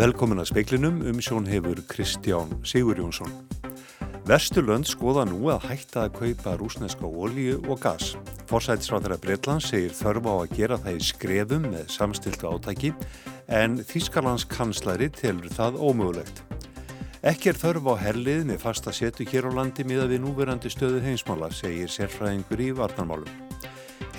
[0.00, 3.34] Velkomin að speiklinum um sjón hefur Kristján Sigur Jónsson.
[4.24, 8.14] Vesturlönd skoða nú að hætta að kaupa rúsneska ólíu og gas.
[8.48, 12.94] Forsætisráðara Breitland segir þörf á að gera það í skrefum með samstiltu átaki
[13.60, 16.42] en Þískalands kanslari telur það ómögulegt.
[17.20, 21.04] Ekki er þörf á herlið með fasta setu hér á landi miða við núverandi stöðu
[21.04, 23.49] heimsmála, segir sérfræðingur í varnarmálum.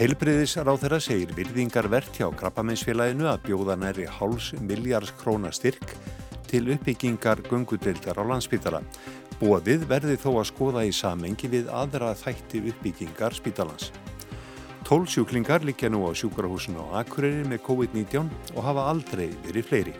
[0.01, 5.91] Heilbriðisráð þeirra segir virðingar verðt hjá Krabbamennsfélaginu að bjóða næri háls miljars króna styrk
[6.49, 8.79] til uppbyggingar gungudeildar á landsbytala.
[9.37, 13.91] Bóðið verði þó að skoða í samengi við aðra þætti uppbyggingar spítalans.
[14.89, 19.95] Tólsjúklingar likja nú á sjúkrahúsinu á Akureyri með COVID-19 og hafa aldrei verið fleiri.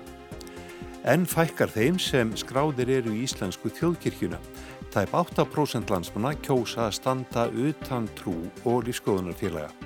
[1.06, 4.42] En fækkar þeim sem skráðir eru í Íslensku þjóðkirkjuna.
[4.90, 9.81] Tæp 8% landsmanna kjósa að standa utan trú og lífskoðunarfélaga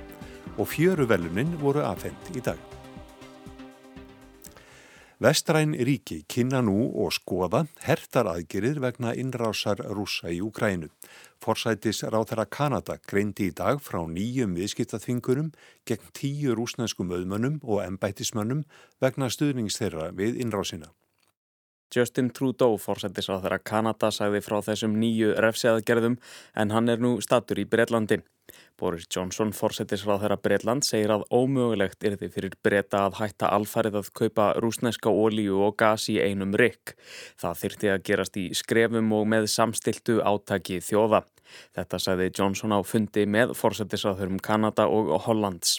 [0.56, 2.58] og fjöruvelunin voru afhengt í dag.
[5.16, 10.90] Vestræn ríki kynna nú og skoða hertar aðgerir vegna innrásar rúsa í Ukrænu.
[11.40, 15.48] Forsætis ráð þeirra Kanada greindi í dag frá nýjum viðskiptaþvingurum
[15.88, 18.66] gegn tíu rúsnæskum auðmönnum og embættismönnum
[19.00, 20.92] vegna stuðnings þeirra við innrásina.
[21.94, 26.18] Justin Trudeau, á þeirra Kanada, sagði frá þessum nýju refsiaðgerðum
[26.54, 28.22] en hann er nú statur í Breitlandi.
[28.78, 33.98] Boris Johnson, fórsetisráð þeirra Breitland, segir að ómögulegt er því fyrir breyta að hætta alfarið
[34.02, 36.92] að kaupa rúsneska ólíu og gas í einum rygg.
[37.40, 41.24] Það þyrti að gerast í skrefum og með samstiltu átaki þjóða.
[41.78, 45.78] Þetta sagði Johnson á fundi með fórsetisráðurum Kanada og Hollands.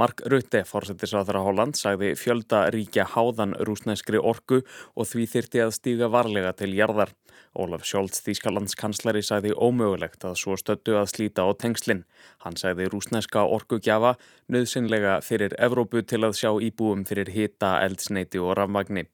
[0.00, 4.62] Mark Rutte, fórsetisráðara Holland, sagði fjölda ríkja háðan rúsneskri orku
[4.94, 7.14] og því þyrti að stíga varlega til jarðar.
[7.54, 12.04] Ólaf Sjólds, Þýskalandskanslari, sagði ómögulegt að svo stöttu að slíta á tengslinn.
[12.42, 14.16] Hann sagði rúsneska orkugjafa
[14.50, 19.06] nöðsynlega fyrir Evrópu til að sjá íbúum fyrir hita, eldsneiti og rafmagni.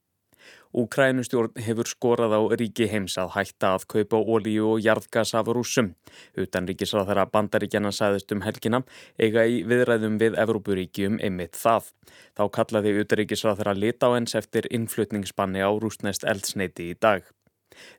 [0.71, 5.97] Úkrænustjórn hefur skorað á ríki heims að hætta að kaupa ólíu og jarðgas af rúsum.
[6.39, 8.85] Utan ríkisráð þeirra bandaríkjana sæðist um helgina
[9.19, 11.91] eiga í viðræðum við Evrópuríkjum einmitt það.
[12.39, 17.27] Þá kallaði utaríkisráð þeirra litáens eftir innflutningsbanni á rúsnest eldsneiti í dag.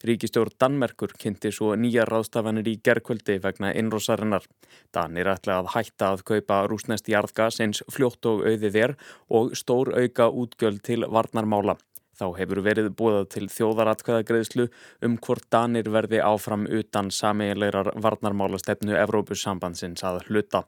[0.08, 4.48] Ríkistjórn Danmerkur kynnti svo nýja ráðstafanir í gerkvöldi vegna innrósarinnar.
[4.96, 8.98] Danir ætla að hætta að kaupa rúsnest jarðgas eins fljótt og auðið er
[9.30, 11.78] og stór auka útgjöld til varnarmála.
[12.22, 14.68] Þá hefur verið búið til þjóðaratkvæðagreðslu
[15.08, 20.62] um hvort Danir verði áfram utan sameigilegar varnarmálastefnu Evrópussambandsins að hluta.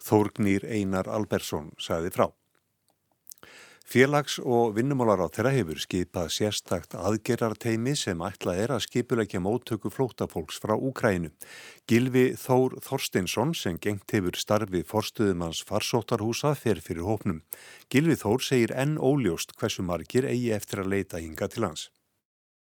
[0.00, 2.30] Þórgnýr Einar Albersson sagði frá.
[3.90, 9.90] Félags- og vinnumálar á þeirra hefur skipað sérstakt aðgerarteimi sem ætla er að skipulegja móttöku
[9.90, 11.32] flótafólks frá Úkrænu.
[11.90, 17.40] Gilvi Þór Þorstinsson sem gengt hefur starfið forstuðumans farsóttarhúsa fer fyrir hópnum.
[17.90, 21.88] Gilvi Þór segir enn óljóst hversu margir eigi eftir að leita hinga til hans.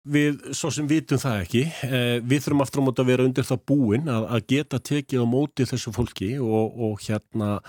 [0.07, 3.43] Við svo sem vitum það ekki, eh, við þurfum aftur á móti að vera undir
[3.43, 7.59] það búin að, að geta tekið á móti þessu fólki og, og hérna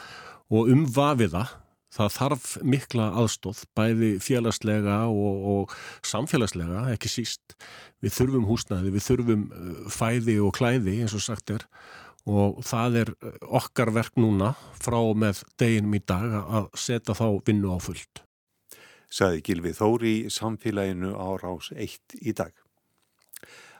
[0.46, 1.48] og umvafiða
[1.94, 5.74] það þarf mikla aðstóð bæði félagslega og, og
[6.06, 7.56] samfélagslega, ekki síst
[8.04, 11.66] við þurfum húsnæði, við þurfum uh, fæði og klæði eins og sagt er
[12.30, 17.26] og það er uh, okkar verk núna frá með deginum í dag að setja þá
[17.46, 18.24] vinnu á fullt.
[19.10, 22.54] Saði Gilvi Þóri í samfélaginu á rás 1 í dag.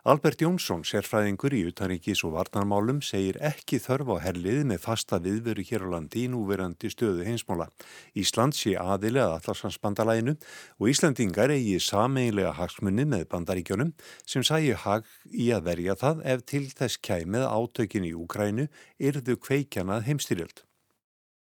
[0.09, 5.61] Albert Jónsson, sérfræðingur í utaríkis og varnarmálum, segir ekki þörf á herlið með fasta viðveru
[5.69, 7.67] hér á landi í núverandi stöðu heimsmála.
[8.17, 10.39] Ísland sé aðilega allarsvansbandalæginu
[10.81, 13.93] og Íslandingar eigi sameinlega hagsmunni með bandaríkjónum
[14.25, 19.37] sem sæju hag í að verja það ef til þess kæmið átökin í Úkrænu yrðu
[19.37, 20.65] kveikjanað heimstyrjöld.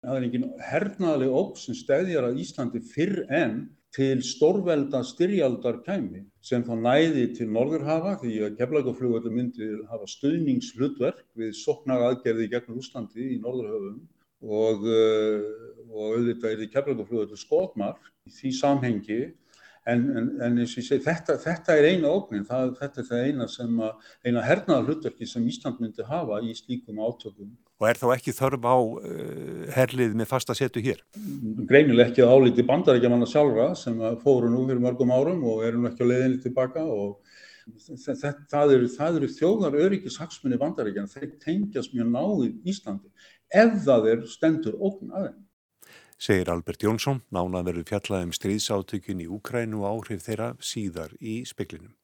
[0.00, 6.22] Það er engin hernaðleg óg sem stæðjar að Íslandi fyrr enn til stórvelda styrjaldar kæmi
[6.44, 12.76] sem þá næði til Norðurhafa því að keflagaflugöldu myndi hafa stöðningshlutverk við soknar aðgerði gegn
[12.76, 13.98] Úslandi í Norðurhöfum
[14.44, 15.48] og, uh,
[15.88, 17.96] og auðvitað er því keflagaflugöldu skotmar
[18.28, 19.20] í því samhengi
[19.88, 23.08] en, en, en eins og ég segi þetta, þetta er eina ógnin, það, þetta er
[23.08, 27.86] það eina sem að, eina hernaðar hlutverki sem Ísland myndi hafa í slíkum átökum Og
[27.86, 30.98] er þá ekki þörf á uh, herlið með fasta setu hér?
[31.68, 35.90] Greinileg ekki að álíti bandarækjamanna sjálfra sem fóru nú fyrir mörgum árum og eru nú
[35.90, 37.20] ekki á leiðinni tilbaka og
[37.86, 43.12] það, það eru, eru þjóðar öryggishagsmunni bandarækjana, þeir tengjast mjög náið Íslandi
[43.62, 45.44] ef það er stendur okn aðeins.
[46.18, 51.94] Segir Albert Jónsson, nánað verður fjallaðum stríðsátökun í Úkrænu og áhrif þeirra síðar í speklinum.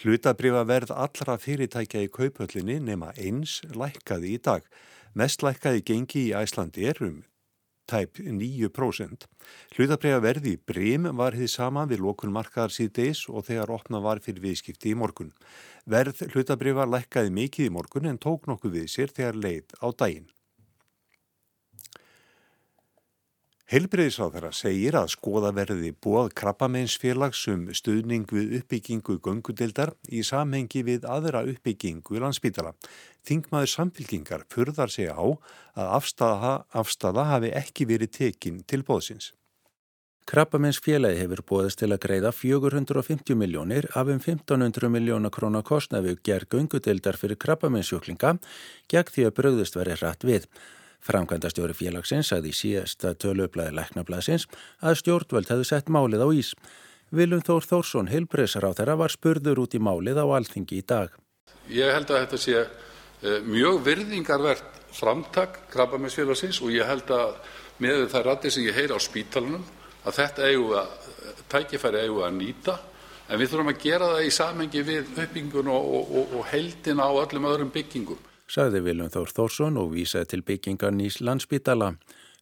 [0.00, 4.64] Hlutabrifaverð allra fyrirtækja í kaupöllinni nema eins lækkaði í dag.
[5.12, 7.20] Mest lækkaði gengi í Æslandi er um
[7.90, 9.28] tæp 9%.
[9.76, 14.22] Hlutabrega verði í Brím var þið sama við lokun markaðar síðdeis og þegar opna var
[14.24, 15.34] fyrir viðskipti í morgun.
[15.84, 20.30] Verð hlutabrifa lækkaði mikið í morgun en tók nokkuð við sér þegar leið á daginn.
[23.70, 31.06] Helbreyðisráðara segir að skoða verði bóð krabbameinsfélags um stuðning við uppbyggingu göngudildar í samhengi við
[31.06, 32.72] aðra uppbyggingu landsbítala.
[33.22, 39.30] Þingmaður samfylkingar furðar segja á að afstafa, afstafa hafi ekki verið tekin til bóðsins.
[40.26, 46.50] Krabbameinsfélagi hefur bóðist til að greiða 450 miljónir af um 1500 miljóna krónar kostnaðu gerð
[46.56, 48.34] göngudildar fyrir krabbameinssjúklinga
[48.90, 50.50] gegn því að bröðust verið rætt við.
[51.06, 54.46] Framkvæmdastjóri félagsins sagði í síðasta töluublaði læknablaðsins
[54.84, 56.52] að stjórnvöld hefðu sett málið á ís.
[57.10, 61.16] Vilum Þór Þórsson, heilbreyðsar á þeirra, var spurður út í málið á alþingi í dag.
[61.72, 67.34] Ég held að þetta sé eh, mjög virðingarvert framtak krabbaminsfélagsins og ég held að
[67.80, 69.64] með það rætti sem ég heyra á spítalunum
[70.04, 70.48] að þetta
[70.80, 70.94] að,
[71.50, 72.76] tækifæri eigu að nýta
[73.30, 77.12] en við þurfum að gera það í samengi við uppbyggingun og, og, og, heldina á
[77.22, 81.94] öllum öðrum byggingum sagði Viljum Þór Þórsson og vísaði til byggingar nýs landsbítala.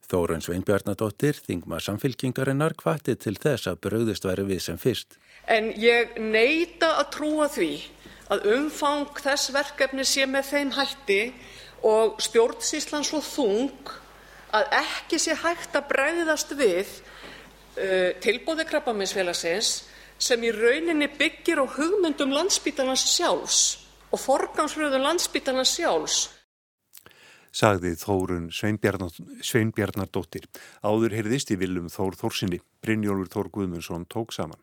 [0.08, 5.18] Þórun Sveinbjarnadóttir, þingma samfylkingarinnar, hvati til þess að bröðist væri við sem fyrst.
[5.44, 7.72] En ég neyta að trúa því
[8.32, 11.20] að umfang þess verkefni sé með þeim hætti
[11.88, 13.92] og stjórnsíslan svo þung
[14.56, 19.74] að ekki sé hægt að bregðast við uh, tilbúði krabbaminsfélagsins
[20.18, 26.18] sem í rauninni byggir á hugmyndum landsbítalans sjálfs og forgangsröðun landsbytarnas sjálfs.
[27.52, 30.46] Sagði Þórun Sveinbjarnardóttir.
[30.84, 32.60] Áður heyrðist í viljum Þór Þórsinni.
[32.84, 34.60] Brynjólfur Þór Guðmundsson tók saman.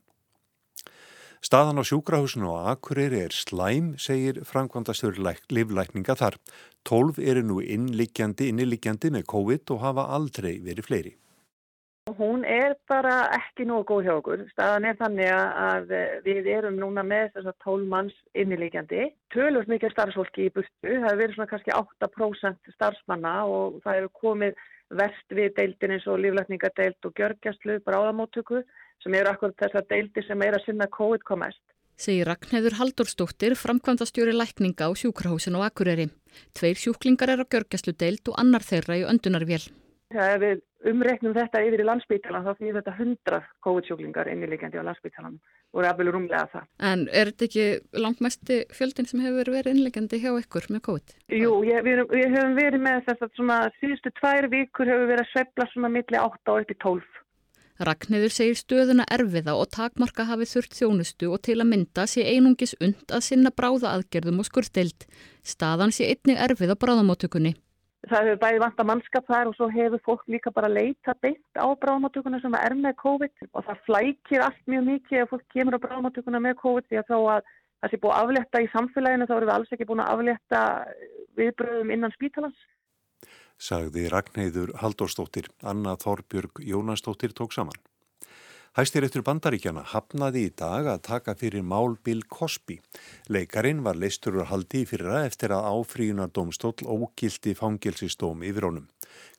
[1.46, 6.40] Staðan á sjúkrahúsinu á Akureyri er slæm, segir framkvæmdastöður livlækninga þar.
[6.86, 11.14] Tólf eru nú innliggjandi, innliggjandi með COVID og hafa aldrei verið fleiri.
[12.06, 14.42] Hún er bara ekki nógu góð hjá okkur.
[14.52, 19.08] Staðan er þannig að við erum núna með þess að 12 manns innilíkjandi.
[19.34, 20.70] Tölvöld mikið starfsfólki í burtu.
[20.86, 24.62] Það hefur verið svona kannski 8% starfsmanna og það hefur komið
[25.02, 28.62] verst við deildin eins og líflækningadeild og gjörgjastlu, bráðamóttöku
[29.02, 31.64] sem eru akkur þessar deildi sem er að sinna COVID komast.
[31.98, 36.12] Segir Ragnheður Haldurstóttir, framkvæmdastjóri lækninga á sjúkrahúsin og Akureyri.
[36.54, 39.66] Tveir sjúklingar er á gjörgjastlu deild og annar þeirra í öndunarvél.
[40.14, 45.40] Ef við umreiknum þetta yfir í landsbytalan þá fyrir þetta 100 COVID-sjúklingar innilíkjandi á landsbytalan
[45.74, 46.68] og er afvel rúmlega það.
[46.92, 47.66] En er þetta ekki
[48.04, 51.18] langt mesti fjöldin sem hefur verið innilíkjandi hjá ykkur með COVID?
[51.34, 55.26] Jú, ég, við, við hefum verið með þess að svona síðustu tvær vikur hefur verið
[55.26, 57.22] að svepla svona milli 8 og upp í 12.
[57.76, 62.78] Ragnhildur segir stöðuna erfiða og takmarka hafi þurft þjónustu og til að mynda sé einungis
[62.80, 65.10] und að sinna bráða aðgerðum og skurstild.
[65.44, 67.58] Staðan sé einnig erfið á bráðamóttökunni
[68.10, 71.66] það hefur bæði vanta mannskap þar og svo hefur fólk líka bara leita beitt á
[71.82, 75.84] bráðmáttökuna sem er með COVID og það flækir allt mjög mikið ef fólk kemur á
[75.86, 77.50] bráðmáttökuna með COVID því að þá að
[77.82, 80.62] það sé búið að aflétta í samfélaginu þá erum við alls ekki búin að aflétta
[81.40, 82.64] viðbröðum innan spítalans.
[83.56, 87.78] Sagði Ragnheiður Haldórstóttir, Anna Þorbjörg Jónastóttir tók saman.
[88.76, 92.76] Hæstiréttur bandaríkjana hafnaði í dag að taka fyrir mál Bill Cosby.
[93.32, 98.90] Leikarin var leistur úr haldi í fyrra eftir að áfríunar domstól ógildi fangilsistóm yfir honum.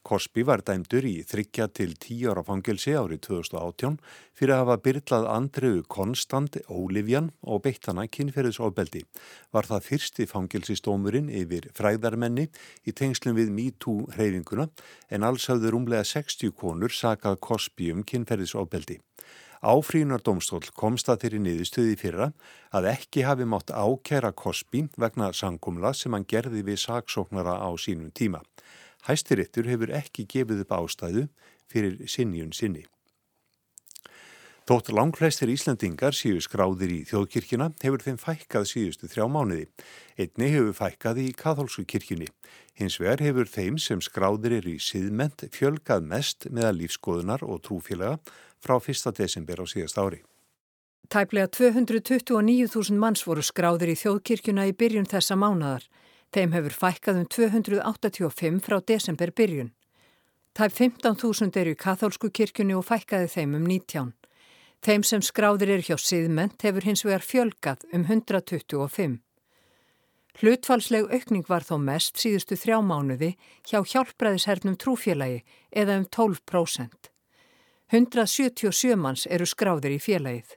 [0.06, 3.96] Cosby var dæmdur í þryggja til tíu ára fangilsi árið 2018
[4.38, 9.02] fyrir að hafa byrlað andreu konstant Ólivjan og beitt hana kynferðisofbeldi.
[9.50, 12.46] Var það fyrsti fangilsistómurinn yfir fræðarmenni
[12.86, 14.68] í tengslum við MeToo hreyfinguna
[15.10, 19.00] en alls hafði rúmlega 60 konur sakað Cosby um kynferðisofbeldi.
[19.66, 22.30] Áfrínardómstól komst að þeirri niðurstöði fyrra
[22.76, 28.12] að ekki hafi mátt ákjæra Cosby vegna sangumla sem hann gerði við saksóknara á sínum
[28.12, 28.42] tíma.
[29.06, 31.28] Hæstirittur hefur ekki gefið upp ástæðu
[31.70, 32.84] fyrir sinniun sinni.
[34.66, 39.68] Þótt langflestir Íslandingar síu skráðir í þjóðkirkjuna hefur þeim fækkað síðustu þrjá mánuði.
[40.18, 42.26] Einni hefur fækkað í katholsku kirkjunni.
[42.74, 48.18] Hins vegar hefur þeim sem skráðir eru í síðment fjölgað mest meðal lífskoðunar og trúfélaga
[48.58, 49.14] frá 1.
[49.14, 50.24] desember á síðast ári.
[51.14, 55.86] Tæplega 229.000 manns voru skráðir í þjóðkirkjuna í byrjun þessa mánadar.
[56.36, 59.70] Þeim hefur fækkað um 285 frá desember byrjun.
[60.52, 64.10] Tæp 15.000 eru í katholsku kirkjunni og fækkaði þeim um 19.
[64.84, 69.16] Þeim sem skráðir eru hjá siðment hefur hins vegar fjölgað um 125.
[70.36, 73.32] Hlutfalsleg aukning var þó mest síðustu þrjá mánuði
[73.64, 75.40] hjá hjálpræðishernum trúfélagi
[75.72, 77.12] eða um 12%.
[77.96, 80.52] 177 manns eru skráðir í félagið.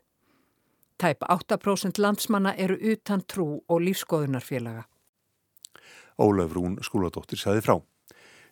[0.99, 4.89] Tæp 8% landsmanna eru utan trú og lífskoðunarfélaga.
[6.19, 7.77] Ólaf Rún skóladóttir saði frá.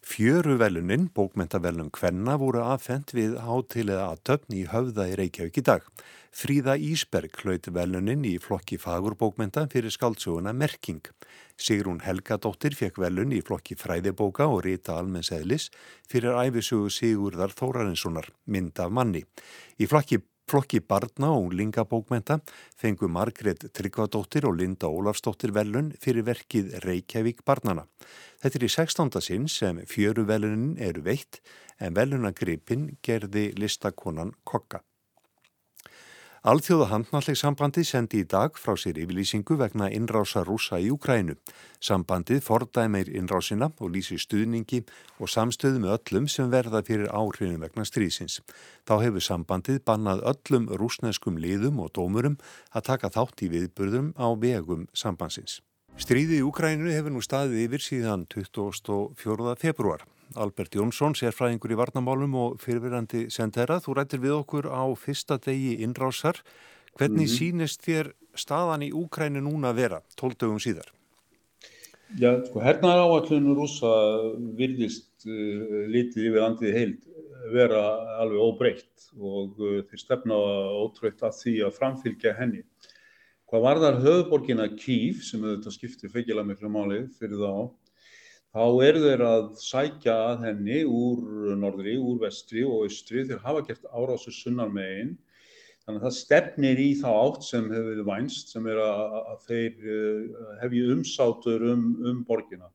[0.07, 5.89] Fjöruvelunin, bókmentavelun Kvenna, voru aðfend við hátilega aðtöfn í höfða í Reykjavík í dag.
[6.31, 11.01] Fríða Ísberg hlaut velunin í flokki fagurbókmenta fyrir skáldsöguna Merking.
[11.57, 15.67] Sigrún Helgadóttir fekk velun í flokki fræðibóka og rita almenns eðlis
[16.07, 19.25] fyrir æfisögu Sigurðar Þórarinssonar, mynd af manni.
[19.81, 22.38] Í flokki Flokki barna og lingabókmenta
[22.80, 27.84] fengu Margret Tryggvadóttir og Linda Ólafsdóttir velun fyrir verkið Reykjavík barnana.
[28.39, 29.12] Þetta er í 16.
[29.27, 31.42] sinn sem fjöru velunin eru veitt
[31.84, 34.87] en velunagripin gerði listakonan Kokka.
[36.46, 41.34] Alþjóða handnallegsambandi sendi í dag frá sér yfirlýsingu vegna innrása rúsa í Ukrænu.
[41.82, 44.84] Sambandið fordæmeir innrásina og lýsi stuðningi
[45.17, 48.41] og samstöðu með öllum sem verða fyrir áhrifin vegna strísins.
[48.86, 52.38] Þá hefur sambandið bannað öllum rúsneskum liðum og dómurum
[52.70, 55.63] að taka þátt í viðburðum á vegum sambandsins.
[55.98, 59.58] Stríði í Ukrænu hefur nú staðið yfir síðan 24.
[59.58, 60.06] februar.
[60.36, 63.79] Albert Jónsson, sérfræðingur í varnamálum og fyrirverandi sendera.
[63.79, 66.41] Þú rættir við okkur á fyrsta degi innrásar.
[66.98, 67.38] Hvernig mm -hmm.
[67.38, 70.91] sínist þér staðan í Úkrænu núna að vera, tóltögum síðar?
[72.15, 73.91] Já, sko, hernaðar áallinu rúsa
[74.55, 77.01] virðist uh, litið yfir andið heild
[77.51, 77.81] vera
[78.22, 80.36] alveg óbreytt og uh, þeir stefna
[80.84, 82.63] ótrúitt að því að framfylgja henni.
[83.48, 87.51] Hvað var þar höfðborgina Kív sem auðvitað skiptir feikila miklu málið fyrir þá
[88.56, 93.25] þá eru þeir að sækja að henni úr norðri, úr vestri og austri.
[93.27, 95.16] Þeir hafa gert árásu sunnar megin
[95.88, 99.86] þannig að það stefnir í þá átt sem hefur vænst sem er að, að þeir
[99.94, 102.68] uh, hefji umsátur um, um borgina.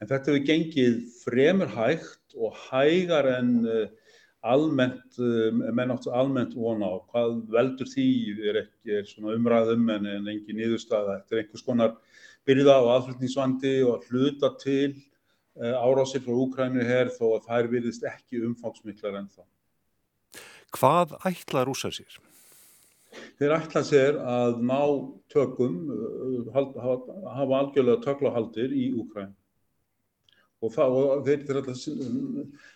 [0.00, 4.14] En þetta hefur gengið fremur hægt og hægar en uh,
[4.46, 6.96] almennt, uh, menn áttu almennt vona á.
[7.10, 8.08] Hvað veldur því
[8.52, 11.98] er ekki er umræðum en, en engin nýðustæða, þetta er einhvers konar
[12.46, 15.09] byrða og aðflutningsvandi og hluta til Eh,
[15.60, 19.44] árásir frá Úkrænir hér þó að þær virðist ekki umfangsmiklar ennþá.
[20.76, 22.20] Hvað ætla rúsa sér?
[23.40, 24.80] Þeir ætla sér að ná
[25.32, 29.34] tökum, eh, hafa, algjörlega töklahaldir í Úkræn.
[30.60, 31.28] Og, það, og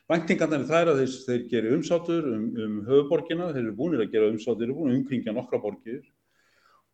[0.08, 4.30] væntingarnir þær að þeir, þeir gerir umsátur um, um höfuborgina, þeir eru búinir að gera
[4.32, 6.00] umsátur, þeir eru búin að umkringja nokkra borgir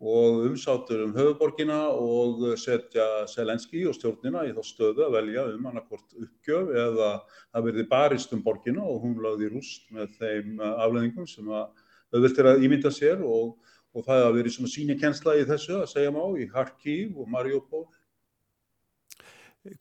[0.00, 5.66] og umsátur um höfuborgina og setja Selenski og stjórnina í þá stöðu að velja um
[5.68, 7.10] annarkort uppgjöf eða
[7.52, 12.48] það verði barist um borgina og hún lagði rúst með þeim afleðingum sem auðvilt er
[12.54, 13.58] að ímynda sér og,
[13.92, 17.28] og það að verið svona síni kjensla í þessu að segja má í Kharkiv og
[17.28, 17.84] Mariupol.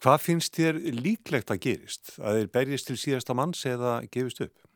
[0.04, 2.18] Hvað finnst þér líklegt að gerist?
[2.20, 4.69] Að þeir berjist til síðasta manns eða gefist upp?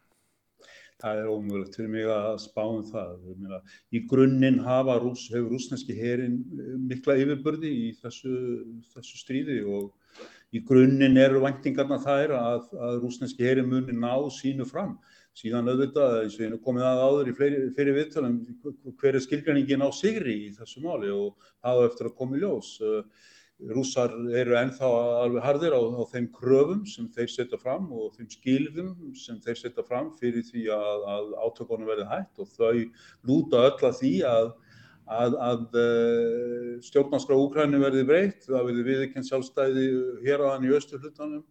[1.01, 3.15] Það er ómögulegt fyrir mig að spáum það.
[3.39, 3.59] Meina,
[3.93, 8.35] í grunninn hafa rús, hefur rúsneski herin eh, mikla yfirbörði í þessu,
[8.93, 9.91] þessu stríði og
[10.53, 14.97] í grunninn eru væntingarna þær að, að rúsneski herin muni ná sínu fram.
[15.33, 18.35] Síðan auðvitað, eins og einu komið að áður í fleiri, fleiri viðtalum,
[19.01, 22.75] hver er skilgjörningin á sigri í þessu máli og á eftir að koma í ljós.
[23.61, 24.89] Rússar eru ennþá
[25.23, 29.59] alveg hardir á, á þeim kröfum sem þeir setja fram og þeim skilðum sem þeir
[29.59, 32.81] setja fram fyrir því að, að átökunum verði hægt og þau
[33.29, 34.51] lúta öll að því að,
[35.05, 39.87] að, að eh, stjórnarskrá Úkræni verði breytt, það verði viðkynnt sjálfstæði
[40.25, 41.45] hér aðan í östurhlutanum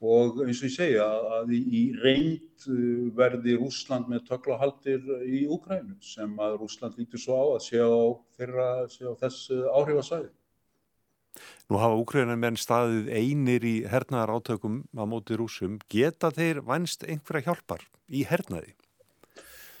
[0.00, 5.98] og eins og ég segja að í, reynd eh, verði Rúsland með töklahaldir í Úkrænu
[6.14, 10.30] sem að Rúsland lítur svo á að sé á, á þess áhrifasæði.
[11.70, 15.78] Nú hafa úkræðunar menn staðið einir í hernaðar átökum á móti rúsum.
[15.92, 18.74] Geta þeir vænst einhverja hjálpar í hernaði?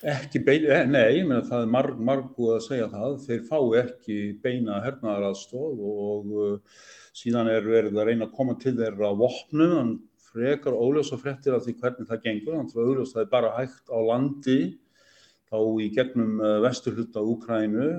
[0.00, 3.16] Ekki beina, eh, nei, ég meina það er marg, marguð að segja það.
[3.26, 8.54] Þeir fá ekki beina hernaðar aðstof og uh, síðan er verið að reyna að koma
[8.62, 9.90] til þeirra vopnum, en
[10.30, 12.56] frekar óljós og frettir af því hvernig það gengur.
[12.56, 14.58] Þannig að óljós það er bara hægt á landi,
[15.50, 17.90] þá í gegnum uh, vesturhutta Úkrænu,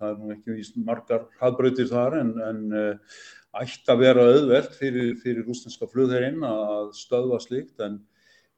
[0.00, 3.18] það er nú ekki margar hraðbrautir þar en, en uh,
[3.60, 7.98] ætti að vera auðvelt fyrir, fyrir rústinska flugherinn að stöðva slikt en,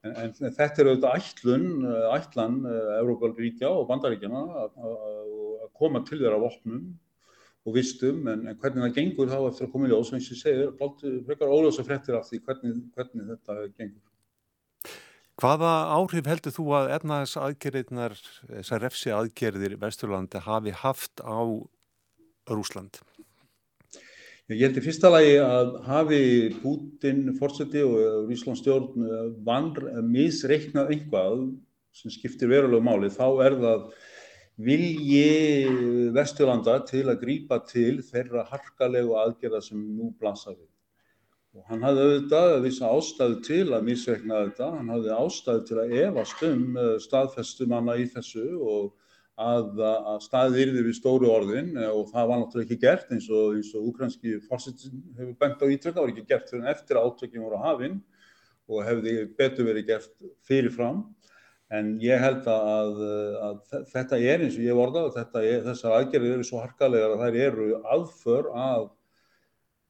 [0.04, 2.58] en, en þetta er auðvitað ætlun, eh, ætlan
[2.98, 6.92] Európa-ríkja og bandaríkjana að koma til þeirra vopnum
[7.62, 10.36] og vistum en hvernig það gengur þá eftir að koma í ljós og eins og
[10.36, 14.11] ég segir, frekar óljósa frettir af því hvernig, hvernig þetta gengur.
[15.40, 18.16] Hvaða áhrif heldur þú að efnaðs aðgerðirnar,
[18.50, 21.40] þessar refsi aðgerðir Vesturlandi hafi haft á
[22.52, 23.00] Rúsland?
[24.52, 26.22] Ég held í fyrsta lagi að hafi
[26.60, 29.28] Putin fórseti og Rúslands stjórn eh,
[30.04, 31.46] misreiknað einhvað
[31.96, 33.86] sem skiptir verulega máli, þá er það
[34.66, 40.71] vilji Vesturlanda til að grýpa til þeirra harkalegu aðgerða sem nú blasa við.
[41.52, 45.80] Og hann hafði auðvitað að vísa ástæðu til að misreikna þetta, hann hafði ástæðu til
[45.82, 46.62] að efast um
[47.04, 48.86] staðfestumanna í þessu og
[49.36, 51.74] að, að staðið yrði við stóru orðin.
[51.90, 55.66] Og það var náttúrulega ekki gert eins og, eins og ukrainski fórsettin hefur bengt á
[55.66, 58.00] ítrekka, það var ekki gert fyrir en eftir átökjum voru hafinn
[58.72, 61.04] og hefði betur verið gert fyrirfram.
[61.72, 62.98] En ég held að,
[63.44, 67.70] að þetta er eins og ég vorða þessar aðgerðir eru svo harkalega að þær eru
[67.92, 68.90] aðför að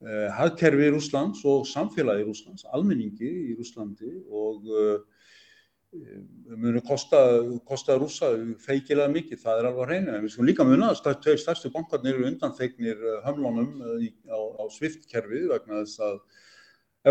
[0.02, 5.00] eh, hagkerfi í Rúslands og samfélagi í Rúslands, almenningi í Rúslandi og uh,
[6.56, 7.18] munu kosta,
[7.68, 8.30] kosta rúsa
[8.64, 11.72] feikilega mikið, það er alveg að reyna en við skulum líka muna að tveir stærstu
[11.74, 16.16] bankarnir eru undanþeignir eh, hömlónum eh, á, á sviftkerfið vegna þess að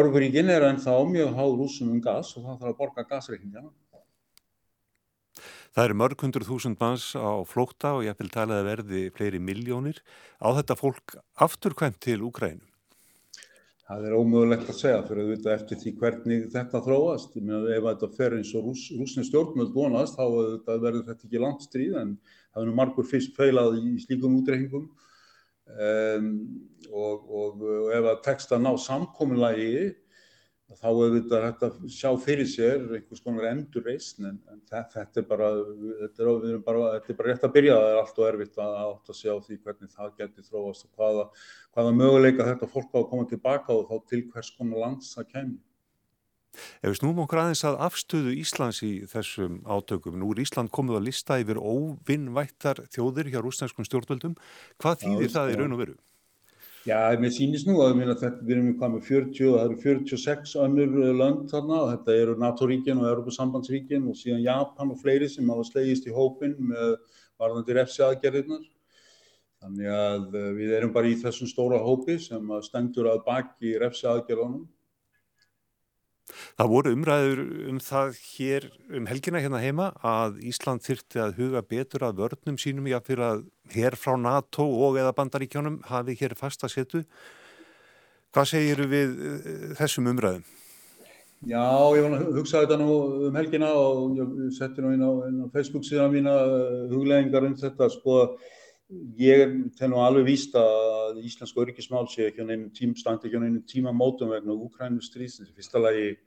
[0.01, 3.71] Európaríkin er ennþá mjög háð rúsum um gas og það þarf að borga gasreikningana.
[5.71, 9.39] Það eru mörg hundur þúsund manns á flókta og ég vil tala að verði fleiri
[9.39, 10.01] miljónir
[10.41, 12.70] á þetta fólk afturkvæmt til Úkrænum.
[13.91, 17.33] Það er ómögulegt að segja fyrir að vita eftir því hvernig þetta þróast.
[17.35, 20.23] Ef þetta fer eins og rús, rúsni stjórnmöld vonast þá
[20.69, 22.13] verður þetta ekki langt stríð en
[22.53, 26.29] það er nú margur fyrst feilað í slíkum útreikingum um,
[26.87, 29.83] og, og, og ef það tekst að ná samkominlægi
[30.79, 35.25] þá auðvitað hægt að sjá fyrir sér einhvers konar endur reysn en, en þetta er
[35.29, 35.49] bara
[36.01, 38.77] þetta er, bara, þetta er bara rétt að byrja það er allt og erfitt að
[38.83, 41.25] átt að sjá því hvernig það getur þróast og hvaða,
[41.75, 45.29] hvaða möguleika þetta fólk á að koma tilbaka og þá til hvers konar lands það
[45.33, 45.59] kemur.
[46.83, 50.97] Ef við snúum okkur aðeins að afstöðu Íslands í þessum átökum, nú er Ísland komið
[50.99, 54.35] að lista yfir óvinnvættar þjóðir hjá rúsnæskum stjórnvöldum,
[54.83, 55.95] hvað þýðir það í raun og veru?
[56.81, 60.95] Já, mér sýnist nú að þetta, við erum með 40 og það eru 46 önnur
[61.03, 65.51] eh, lönd þarna og þetta eru NATO-ríkin og Europasambandsríkin og síðan Japan og fleiri sem
[65.53, 66.95] hafa slegist í hópin með
[67.37, 68.65] varðandi refsi aðgerðirnar.
[69.61, 74.09] Þannig að eh, við erum bara í þessum stóra hópi sem stendur að baki refsi
[74.09, 74.65] aðgerðunum
[76.59, 81.61] Það voru umræður um það hér um helgina hérna heima að Ísland þyrti að huga
[81.65, 86.15] betur að vörnum sínum í að fyrir að hér frá NATO og eða bandaríkjónum hafi
[86.21, 87.03] hér fasta setu.
[88.31, 90.47] Hvað segir við eh, þessum umræðum?
[91.41, 91.65] Já,
[91.97, 92.95] ég var að hugsa þetta nú
[93.27, 97.47] um helgina og ég setti nú inn á, inn á Facebook síðan mína eh, huglegingar
[97.47, 97.89] um þetta.
[97.89, 98.17] Sko,
[99.17, 103.39] ég tel nú alveg víst að Íslandsko öryggismál sé ekki á neinu tím, standi ekki
[103.39, 105.53] á neinu tíma mótum vegna Úkrænum stríðsins.
[105.55, 106.17] Fyrsta lagi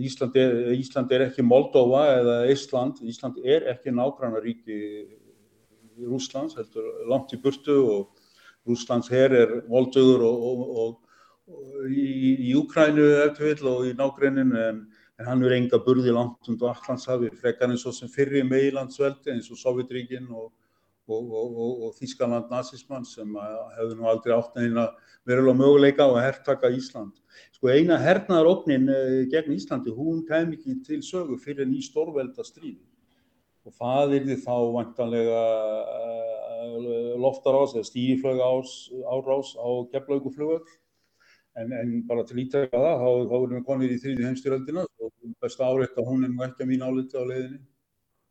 [0.00, 4.78] Ísland er, Ísland er ekki Moldova eða Ísland, Ísland er ekki nágrannaríki
[6.00, 8.22] Rúslands, heldur langt í burtu og
[8.68, 11.18] Rúslands her er voldugur og, og, og,
[11.52, 14.80] og í, í Úkrænu eftir vil og í nágrenninu en,
[15.20, 19.50] en hann er enga burði langt undir Allandshafi, frekar eins og sem fyrir meilandsveldi eins
[19.52, 20.52] og Sovjetríkin og
[21.98, 23.34] Þískaland nazismann sem
[23.76, 24.86] hefði nú aldrei átt neina
[25.28, 27.16] verulega möguleika á að herrtaka Ísland.
[27.56, 32.86] Sko eina hernaðaróknin uh, gegn Íslandi, hún kem ekki til sögu fyrir ný stórvelda stríði
[33.68, 35.40] og það er því þá vantanlega
[35.94, 40.70] uh, loftarás eða stíflög árás á geflauguflugöld
[41.60, 45.12] en, en bara til ítækka það, þá, þá erum við konið í þrýði heimstyröldina og
[45.42, 47.60] besta áreitt að hún er nú ekki að mín áliti á leiðinni.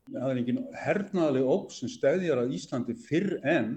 [0.09, 3.71] Það er engin hernaðaleg óg sem stæðjar að Íslandi fyrr en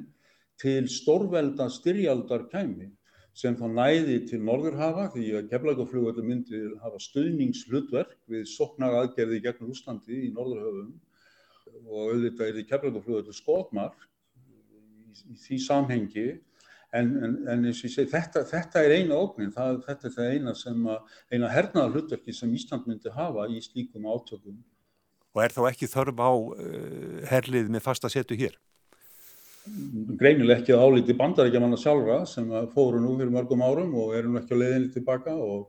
[0.61, 2.89] til stórvelda styrjaldar kæmi
[3.37, 9.71] sem þá næði til Norðurhafa því að Keflagaflugvöldu myndi hafa stöðningshlutverk við soknar aðgerði gegn
[9.73, 10.93] Úslandi í Norðurhöfum.
[11.89, 16.27] Og auðvitað er því Keflagaflugvöldu skotmar í, því samhengi.
[16.93, 20.97] En, en, en segi þetta, þetta er eina ógnin, það, þetta er það eina
[21.33, 24.59] eina hernaða hlutverki sem Ísland myndi hafa í slíkum átökum.
[25.33, 28.59] Og er þá ekki þörf á uh, herlið með fasta setu hér?
[30.19, 34.41] greinileg ekki að álíti bandarækjamanna sjálfa sem fóru nú fyrir mörgum árum og eru nú
[34.41, 35.69] ekki á leiðinni tilbaka og,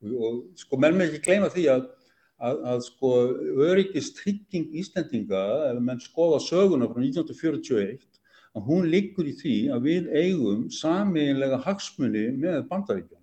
[0.00, 1.82] og, og sko menn með ekki gleyma því að,
[2.48, 3.10] að, að sko
[3.66, 8.00] öryggistrygging Íslendinga, ef menn skoða söguna frá 1941,
[8.56, 13.20] að hún liggur í því að við eigum samiðinlega hagsmunni með bandaríkjum.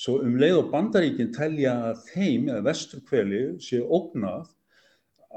[0.00, 4.48] Svo um leið og bandaríkinn telja að þeim eða vesturkveli sé ógnað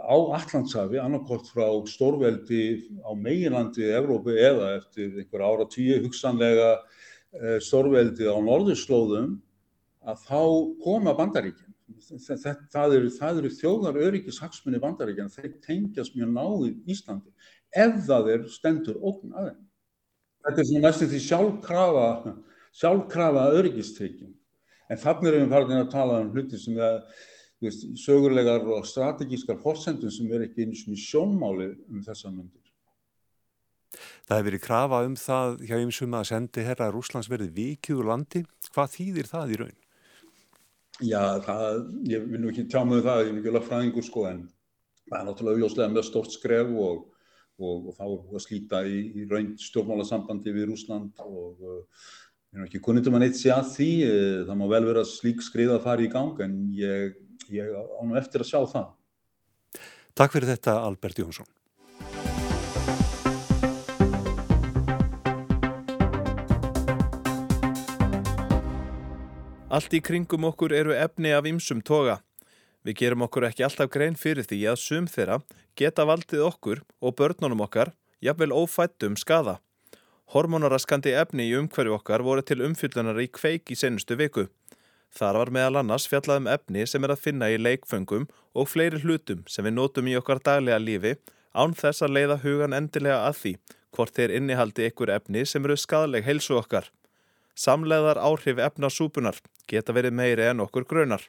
[0.04, 6.72] á Allandshafi, annarkort frá stórveldi á meginlandi Evrópu eða eftir einhver ára tíu hugsanlega
[7.40, 9.38] eh, stórveldi á norðurslóðum
[10.04, 10.42] að þá
[10.84, 11.72] koma bandaríkinn.
[12.04, 17.32] Það, það eru, eru þjóðar öryggishagsmunni bandaríkinn, þeir tengjast mjög náðið Íslandi
[17.74, 19.70] ef það er stendur ógn aðeins.
[20.44, 22.34] Þetta er svona næstum því sjálfkrafa,
[22.76, 24.34] sjálfkrafa öryggistrygging.
[24.92, 26.98] En þannig erum við farin að tala um hluti sem það
[27.68, 32.60] veist, sögurlegar og strategískar fórsendum sem er ekki eins og sjónmáli um þessa myndir.
[34.28, 38.10] Það hefur verið krafa um það hjá einsum að sendi herra Rúslands verið vikið úr
[38.10, 39.80] landi Hvað þýðir það í raun?
[41.02, 44.26] Já, það, ég vil nú ekki tjá með um það, ég er mjög lagfræðingur sko,
[44.30, 44.44] en
[45.10, 47.00] það er náttúrulega auðvitað með stort skref og,
[47.58, 52.06] og, og þá er að slíta í, í raun stjórnmálasambandi við Rúsland og uh,
[52.54, 55.06] ég er ekki kunnit um að neitt sé að því, uh, það má vel vera
[55.10, 57.18] slík skrið að fara í gang en ég,
[57.52, 58.88] ég ánum eftir að sjá það.
[60.14, 61.50] Takk fyrir þetta Albert Jónsson.
[69.74, 72.20] Allt í kringum okkur eru efni af ymsum toga.
[72.86, 75.40] Við gerum okkur ekki alltaf grein fyrir því að sum þeirra
[75.80, 79.58] geta valdið okkur og börnunum okkar jafnvel ófættum skada.
[80.30, 84.46] Hormonaraskandi efni í umhverju okkar voru til umfyllunar í kveik í senustu viku.
[85.14, 88.26] Þar var meðal annars fjallaðum efni sem er að finna í leikföngum
[88.58, 91.14] og fleiri hlutum sem við notum í okkar daglega lífi
[91.54, 93.54] án þess að leiða hugan endilega að því
[93.94, 96.90] hvort þeir innihaldi ykkur efni sem eru skadleg heilsu okkar.
[97.54, 99.38] Samleðar áhrif efnasúpunar
[99.70, 101.28] geta verið meiri en okkur grönar.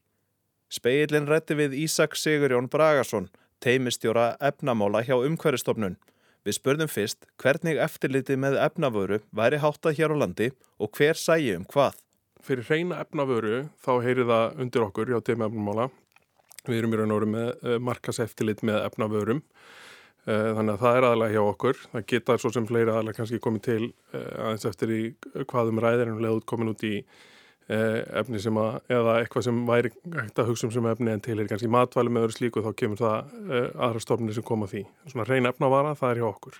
[0.72, 3.28] Speillin rætti við Ísak Sigurjón Bragarsson,
[3.60, 5.98] teimistjóra efnamála hjá umhverjastofnun.
[6.44, 11.54] Við spurðum fyrst hvernig eftirliti með efnavöru væri háttað hér á landi og hver sægi
[11.58, 12.00] um hvað.
[12.44, 15.88] Fyrir reyna efnavöru þá heyri það undir okkur hjá teimi efnamála.
[16.68, 19.40] Við erum í raun og veru með eh, markas eftirlit með efnavörum.
[20.24, 21.78] Eh, þannig að það er aðalega hjá okkur.
[21.92, 24.98] Það geta svo sem fleiri aðalega kannski komið til eh, aðeins eftir í
[25.40, 26.98] hvaðum ræðir en leðut komin út í
[27.64, 31.38] efni sem að, eða eitthvað sem væri hægt að hugsa um sem efni en til
[31.40, 33.38] er kannski matvæli með öðru slíku þá kemur það
[33.86, 34.82] aðra stofnir sem koma því.
[35.08, 36.58] Svona reyn efnavara, það er hjá okkur.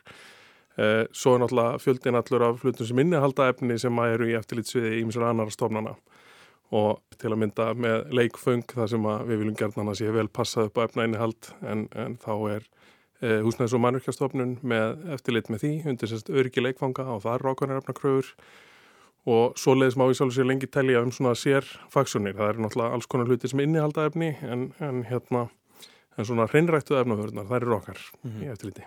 [0.74, 4.96] Uh, svo er náttúrulega fjöldin allur af hlutum sem innihalda efni sem eru í eftirlitsviði
[4.98, 5.94] í mjög annara stofnana
[6.74, 10.70] og til að mynda með leikföng þar sem við viljum gerna að sé vel passað
[10.70, 15.62] upp á efna innihald en, en þá er uh, húsnæðis og mannverkjastofnun með eftirlit með
[15.62, 18.32] því undir sérst öryggi leikfanga og það er rákanar efnakröfur
[19.30, 22.34] og svo leiðis má ég svolítið sér lengi telja um svona sér faksunir.
[22.36, 25.46] Það eru náttúrulega alls konar hluti sem innihalda efni en, en hérna
[26.18, 28.44] en svona hreinrættuð efnaförðunar, það eru okkar mm -hmm.
[28.44, 28.84] í eftirliti.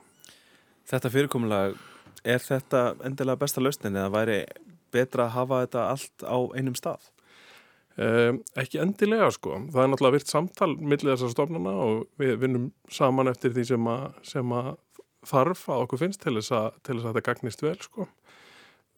[0.88, 1.76] Þetta fyrirkomulega,
[2.24, 4.40] er þetta endilega besta lausnin eða væri
[4.96, 7.10] betra að hafa þetta allt á einum stað?
[7.98, 9.58] Um, ekki endilega sko.
[9.74, 13.90] Það er náttúrulega virt samtal millir þessar stofnana og við vinnum saman eftir því sem
[13.90, 14.76] að, sem að
[15.28, 18.08] þarf að okkur finnst til þess að, til þess að þetta gagnist vel sko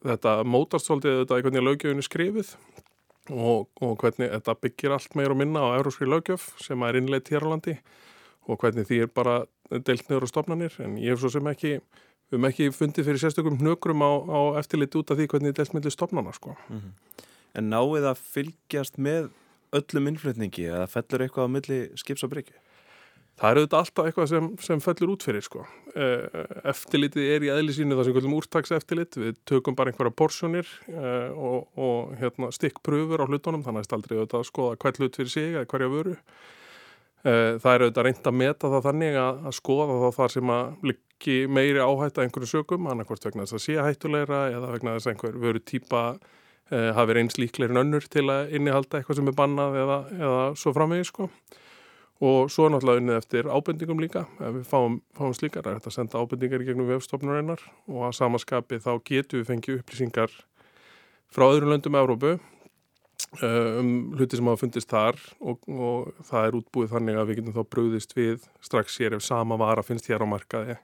[0.06, 2.52] þetta mótast svolítið þetta hvernig lögjöfun er skrifið
[3.30, 7.32] og, og hvernig þetta byggir allt meir og minna á euróskri lögjöf sem er innleitt
[7.34, 7.76] hér á landi
[8.50, 11.76] og hvernig því er bara deilt nöður og stopnarnir en ég hef svo sem ekki
[12.30, 15.54] við hefum ekki fundið fyrir sérstökum hnökrum á, á eftirliti út af því hvernig það
[15.54, 16.56] er deilt mellir stopnarna sko.
[16.70, 17.26] Mm -hmm.
[17.58, 19.30] En náið að fylgjast með
[19.74, 22.54] öllum innflutningi eða fellur eitthvað á milli skips og bryggi?
[23.40, 25.62] Það er auðvitað alltaf eitthvað sem, sem fellur út fyrir sko.
[25.96, 26.26] Eh,
[26.68, 31.32] eftirlitið er í aðli sínu það sem kvöldum úrtagseftirlit, við tökum bara einhverja porsjónir uh,
[31.32, 35.20] og, og hérna, stikkpröfur á hlutunum, þannig að það er aldrei að skoða hvert hlut
[35.22, 36.18] fyrir sig eða hverja vöru.
[37.20, 40.52] Uh, það er auðvitað reynd að meta það þannig að, að skoða þá þar sem
[40.56, 44.94] að likki meiri áhætt að einhverju sögum, annarkvært vegna þess að sé hættulegra eða vegna
[44.96, 49.32] þess að einhver vöru típa uh, hafi reynst líklegin önnur til að innihalda eitthvað sem
[49.32, 51.28] er bannað eða, eða svo framvegi sko.
[52.20, 54.26] Og svo er náttúrulega unnið eftir ábendingum líka.
[54.44, 58.16] Ef við fáum, fáum slíkar er þetta að senda ábendingar í gegnum vefstofnurinnar og að
[58.18, 60.34] samaskapi þá getum við fengið upplýsingar
[61.32, 62.40] frá öðrum löndum Európu eh,
[63.46, 67.58] um hluti sem hafa fundist þar og, og það er útbúið þannig að við getum
[67.58, 70.78] þá bröðist við strax hér ef sama vara finnst hér á markaði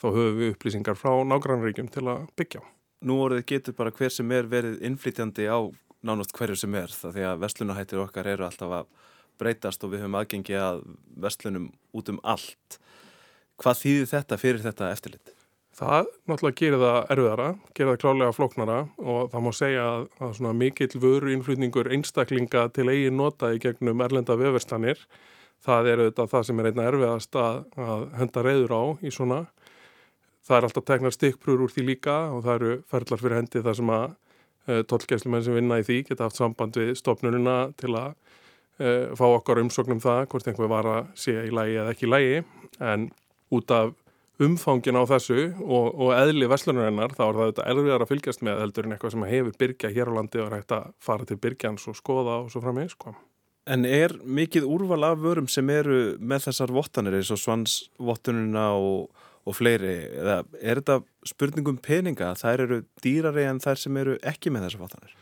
[0.00, 2.62] þá höfum við upplýsingar frá nágrannríkjum til að byggja.
[3.04, 5.60] Nú orðið getur bara hver sem er verið innflytjandi á
[6.04, 8.88] nánast hverju sem er það því að vestlunahættir okkar eru alltaf að
[9.40, 10.82] breytast og við höfum aðgengi að
[11.20, 12.80] vestlunum út um allt.
[13.60, 15.34] Hvað þýðir þetta fyrir þetta eftirlit?
[15.80, 20.02] Það náttúrulega gerir það erfiðara, gerir það klálega flóknara og það má segja að,
[20.36, 25.00] svona mikill vöru innflutningur einstaklinga til eigin nota í gegnum erlenda vefverstanir.
[25.64, 29.38] Það er auðvitað það sem er einna erfiðast að, að henda reyður á í svona.
[30.44, 33.80] Það er alltaf teknar stikkprúur úr því líka og það eru ferlar fyrir hendi þar
[33.80, 34.20] sem að uh,
[34.74, 39.26] eh, tólkjæslumenn sem vinna í því geta haft samband við stopnununa til að uh, fá
[39.30, 42.40] okkar umsóknum það hvort einhver var að sé í lægi eða ekki í lægi
[42.92, 43.08] en
[43.50, 43.94] út af
[44.40, 48.60] umfangin á þessu og, og eðli veslunarinnar þá er það auðvitað erfiðar að fylgjast með
[48.64, 51.38] heldur en eitthvað sem hefur byrja hér á landi og er hægt að fara til
[51.40, 53.14] byrjans og skoða og svo fram í sko.
[53.70, 59.10] En er mikið úrval af vörum sem eru með þessar vottanir eins og svansvottununa og,
[59.44, 62.32] og fleiri eða er þetta spurningum peninga?
[62.40, 65.18] Þær eru dýrari en þær sem eru ekki með þessar vottanir?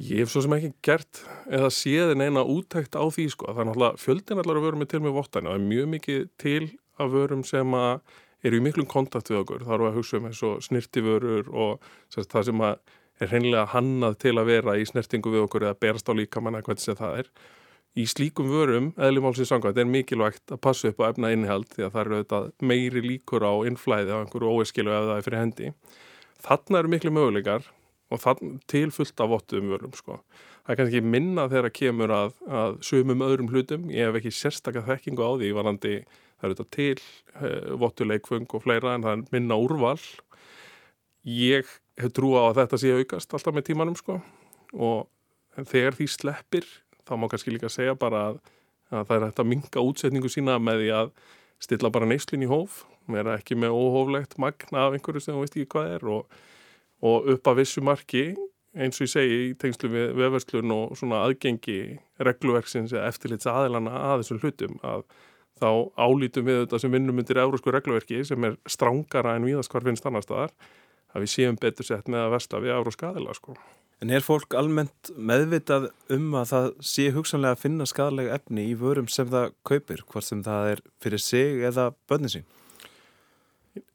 [0.00, 1.20] Ég hef svo sem ekki gert
[1.52, 3.50] eða séðin eina úttækt á því sko.
[3.52, 5.90] Það er náttúrulega fjöldin allar að vörum með til með vottæni og það er mjög
[5.94, 6.62] mikið til
[7.00, 9.64] að vörum sem að eru í miklum kontakt við okkur.
[9.66, 14.18] Það eru að hugsa um eins og snirtiförur og sérst, það sem er hreinlega hannað
[14.24, 17.32] til að vera í snertingu við okkur eða berast á líkamanna hvernig sem það er.
[17.98, 21.96] Í slíkum vörum, eðlumálsins sangvægt, er mikilvægt að passa upp á efna innihald því að
[21.96, 25.72] það eru meiri líkur á innflæði á einhverju óeskilu ef það er fyrir hendi.
[26.40, 27.66] Þarna eru miklu möguleikar
[28.10, 30.20] og tilfullt af vottum vörum sko.
[30.64, 33.90] Það er kannski minna þegar að kemur að, að sumum öðrum hlutum.
[33.90, 35.94] Ég hef ekki sérstaklega þekkingu á því varandi
[36.40, 36.98] það eru þetta til,
[37.40, 39.98] eh, vottuleikfung og fleira en það er minna úrval.
[41.26, 41.66] Ég
[42.00, 44.22] hef trú á að þetta sé aukast alltaf með tímanum sko
[44.72, 45.08] og
[45.56, 46.64] þegar því sleppir
[47.04, 48.40] þá má kannski líka segja bara að,
[48.90, 51.12] að það er hægt að minga útsetningu sína með því að
[51.60, 55.56] stilla bara neyslinn í hóf vera ekki með óhóflegt magna af einhverju sem þú veist
[55.58, 56.38] ekki hvað er og,
[57.04, 58.24] og upp að vissu marki
[58.70, 63.96] eins og ég segi í tengslu við vefverslun og svona aðgengi regluverksins eða eftirlits aðilana
[64.12, 65.04] að þessum hlutum að
[65.60, 65.68] þá
[66.00, 70.08] álítum við þetta sem vinnum undir eurósku regluverki sem er strángara en viðast hvar finnst
[70.08, 70.54] annar staðar
[71.14, 73.56] að við séum betur sett með að versta við euróska aðila sko.
[74.00, 78.76] En er fólk almennt meðvitað um að það sé hugsanlega að finna skadalega efni í
[78.80, 82.46] vörum sem það kaupir, hvort sem það er fyrir sig eða bönni sín?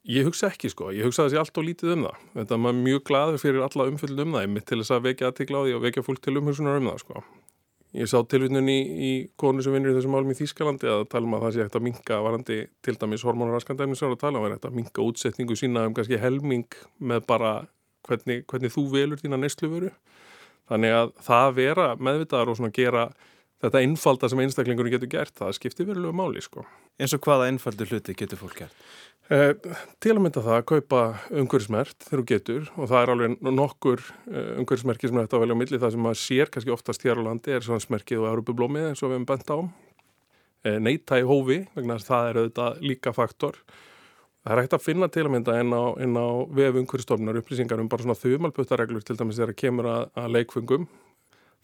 [0.06, 2.22] Ég hugsa ekki sko, ég hugsa þessi allt og lítið um það.
[2.36, 5.32] Þetta er maður mjög gladur fyrir alla umfyllin um það, mitt til þess að vekja
[5.32, 7.24] aðtikla á því og vekja fólk til umhugsunar um það sko.
[7.96, 11.28] Ég sá tilvinnun í, í konu sem vinnur í þessum málum í Þýskalandi að tala
[11.28, 14.40] um að það sé eftir að minka varandi til dæmis hormonaraskandæfni sem er að tala
[14.40, 17.52] um að þetta minka útsetningu sína um kannski helming með bara
[18.04, 19.94] hvernig, hvernig þú velur þína nesluvöru.
[20.68, 23.06] Þannig að það vera meðvitaðar og svona gera
[23.64, 26.66] þetta einfalda sem einstaklingunni getur gert, það skiptir verulega máli sko.
[27.00, 28.86] En svo hvaða einfaldu hluti getur fólk gert?
[29.26, 29.56] Eh,
[29.98, 30.98] til að mynda það að kaupa
[31.34, 35.42] umhverfismert þegar þú getur og það er alveg nokkur eh, umhverfismerki sem er þetta að
[35.42, 35.80] velja á milli.
[35.82, 39.02] Það sem maður sér kannski oftast hér á landi er svona smerkið og erubublómið eins
[39.02, 39.58] og við hefum bent á.
[40.62, 43.58] Eh, neita í hófi vegna þess að það er auðvitað líka faktor.
[44.46, 46.28] Það er hægt að finna til að mynda en á, á
[46.60, 50.86] vef umhverfistofnar upplýsingar um bara svona þumalputtareglur til dæmis þegar það kemur að, að leikfungum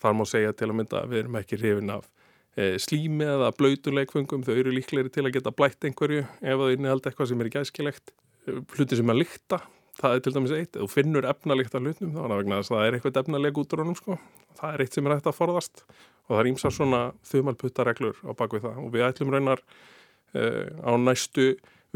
[0.02, 2.10] þar má segja til að mynda að við erum ekki hrifin af
[2.56, 7.30] slími eða blöytuleikfungum, þau eru líklegri til að geta blætt einhverju ef það innihald eitthvað
[7.30, 8.12] sem er ekki æskilegt.
[8.46, 9.60] Eh, hluti sem er líkta,
[10.00, 10.76] það er til dæmis eitt.
[10.76, 13.60] Þú finnur efnalíkt af hlutnum, þá er það vegna þess að það er eitthvað efnaleg
[13.62, 14.18] út úr honum, sko.
[14.58, 15.84] Það er eitt sem er hægt að forðast
[16.28, 19.62] og það ímsa svona þumalputtareglur á bakvið það og við ætlum raunar
[20.36, 20.42] e,
[20.84, 21.46] á næstu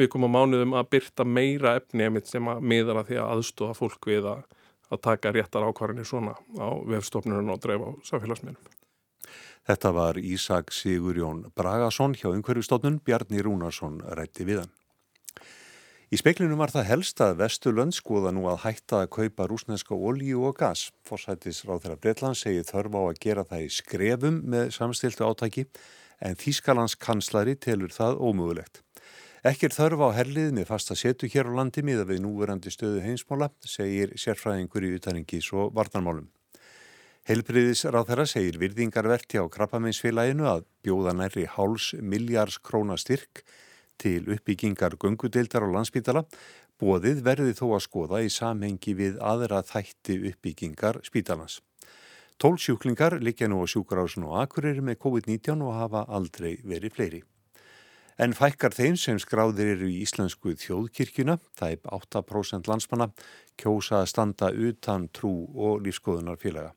[0.00, 4.28] vikum á mánuðum að byrta meira efni sem að miðara því að aðstofa fólk við
[4.32, 4.42] að,
[4.90, 8.75] að taka réttar ákvarðinir svona á vefstofnunum og dreif á samfélagsmiðnum.
[9.66, 14.74] Þetta var Ísak Sigurjón Bragason hjá umhverfistofnun, Bjarni Rúnarsson rætti við hann.
[16.06, 20.44] Í speiklinum var það helst að Vesturlönd skoða nú að hætta að kaupa rúsneska olíu
[20.46, 20.92] og gas.
[21.02, 25.66] Forsættis ráð þeirra Breitland segið þörf á að gera það í skrefum með samstiltu átæki
[26.22, 28.84] en Þýskalands kanslari telur það ómögulegt.
[29.46, 33.50] Ekkir þörf á herlið með fasta setu hér á landi miða við núverandi stöðu heimsmála,
[33.66, 36.30] segir sérfræðingur í utaringis og vartanmálum.
[37.26, 43.40] Helbriðisráð þeirra segir virðingarverti á krabbaminsfélaginu að bjóða nærri háls miljars króna styrk
[43.98, 46.22] til uppbyggingar gungudeildar á landsbítala.
[46.78, 51.58] Bóðið verði þó að skoða í samhengi við aðra þætti uppbyggingar spítalans.
[52.38, 57.22] Tólsjúklingar likja nú á sjúkarásun og akureyri með COVID-19 og hafa aldrei verið fleiri.
[58.22, 63.10] En fækkar þeim sem skráðir eru í Íslensku þjóðkirkjuna, er 8% landsmanna,
[63.58, 66.76] kjósa að standa utan trú og lífskoðunarfélaga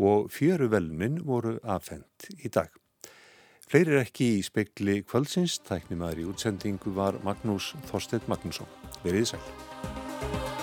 [0.00, 2.72] og fjöruvelmin voru afhengt í dag.
[3.70, 8.66] Fleiri er ekki í spekli kvöldsins, tæknimaður í útsendingu var Magnús Þorstedt Magnússon.
[9.04, 10.58] Verið sæl.